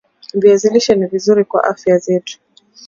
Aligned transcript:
viazi 0.33 0.69
lishe 0.69 0.95
ni 0.95 1.05
vizuri 1.05 1.43
kwa 1.45 1.63
afya 1.63 1.97
zetu 1.97 2.39